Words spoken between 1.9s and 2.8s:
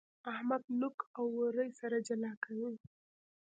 جلا کوي.